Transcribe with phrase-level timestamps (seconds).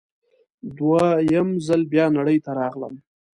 [0.77, 1.03] دوه
[1.33, 2.93] یم ځل بیا نړۍ ته راغلم